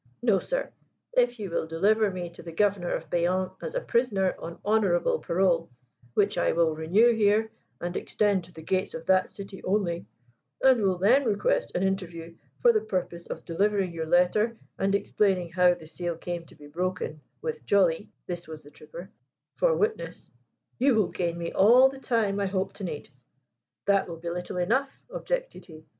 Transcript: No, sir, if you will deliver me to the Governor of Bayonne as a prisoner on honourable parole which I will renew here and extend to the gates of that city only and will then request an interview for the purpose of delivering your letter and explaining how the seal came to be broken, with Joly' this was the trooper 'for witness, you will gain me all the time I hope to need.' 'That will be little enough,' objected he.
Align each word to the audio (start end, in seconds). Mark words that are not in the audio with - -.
No, 0.23 0.39
sir, 0.39 0.71
if 1.13 1.37
you 1.37 1.51
will 1.51 1.67
deliver 1.67 2.09
me 2.09 2.31
to 2.31 2.41
the 2.41 2.51
Governor 2.51 2.91
of 2.95 3.11
Bayonne 3.11 3.51
as 3.61 3.75
a 3.75 3.81
prisoner 3.81 4.35
on 4.39 4.57
honourable 4.65 5.19
parole 5.19 5.69
which 6.15 6.39
I 6.39 6.53
will 6.53 6.75
renew 6.75 7.11
here 7.13 7.51
and 7.79 7.95
extend 7.95 8.43
to 8.45 8.51
the 8.51 8.63
gates 8.63 8.95
of 8.95 9.05
that 9.05 9.29
city 9.29 9.63
only 9.63 10.07
and 10.59 10.81
will 10.81 10.97
then 10.97 11.25
request 11.25 11.73
an 11.75 11.83
interview 11.83 12.35
for 12.63 12.73
the 12.73 12.81
purpose 12.81 13.27
of 13.27 13.45
delivering 13.45 13.93
your 13.93 14.07
letter 14.07 14.57
and 14.79 14.95
explaining 14.95 15.51
how 15.51 15.75
the 15.75 15.85
seal 15.85 16.17
came 16.17 16.47
to 16.47 16.55
be 16.55 16.65
broken, 16.65 17.21
with 17.43 17.63
Joly' 17.63 18.09
this 18.25 18.47
was 18.47 18.63
the 18.63 18.71
trooper 18.71 19.11
'for 19.57 19.77
witness, 19.77 20.31
you 20.79 20.95
will 20.95 21.09
gain 21.09 21.37
me 21.37 21.51
all 21.51 21.89
the 21.89 21.99
time 21.99 22.39
I 22.39 22.47
hope 22.47 22.73
to 22.73 22.83
need.' 22.83 23.11
'That 23.85 24.09
will 24.09 24.17
be 24.17 24.31
little 24.31 24.57
enough,' 24.57 24.99
objected 25.11 25.65
he. 25.67 25.85